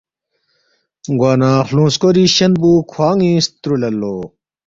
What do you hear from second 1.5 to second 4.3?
خلُونگ سکوری شین پو کھوان٘ی سترُولید لو